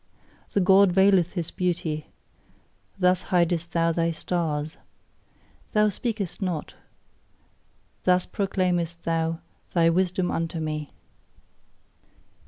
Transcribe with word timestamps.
The 0.53 0.61
God 0.61 0.91
veileth 0.93 1.33
his 1.33 1.51
beauty: 1.51 2.07
thus 2.97 3.21
hidest 3.21 3.71
thou 3.73 3.91
thy 3.91 4.09
stars. 4.09 4.77
Thou 5.73 5.89
speakest 5.89 6.41
not: 6.41 6.73
THUS 8.05 8.25
proclaimest 8.25 9.03
thou 9.03 9.41
thy 9.75 9.91
wisdom 9.91 10.31
unto 10.31 10.59
me. 10.59 10.91